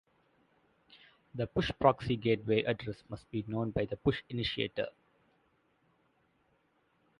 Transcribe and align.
The 1.35 1.45
push 1.45 1.71
proxy 1.79 2.15
gateway 2.15 2.63
address 2.63 3.03
must 3.07 3.29
be 3.29 3.45
known 3.47 3.69
by 3.69 3.85
the 3.85 3.97
Push 3.97 4.23
Initiator. 4.29 4.87